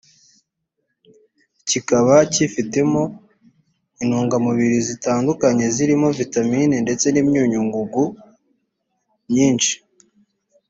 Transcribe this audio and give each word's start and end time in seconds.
kikaba 1.69 2.15
kifitemo 2.33 3.03
intungamubiri 4.03 4.77
zitandukanyezirimo 4.87 6.07
vitamine 6.19 6.75
ndetse 6.85 7.05
n’imyunyungugu 7.09 8.03
myinshi 9.31 9.73